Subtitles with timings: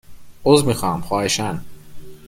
[0.45, 1.59] عذر می خواهم؛ خواهشاً